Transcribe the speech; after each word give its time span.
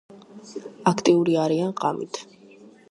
აქტიური 0.93 1.39
არიან 1.43 1.79
ღამით. 1.85 2.23